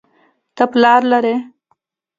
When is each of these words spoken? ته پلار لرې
ته 0.55 0.63
پلار 0.71 1.01
لرې 1.11 1.35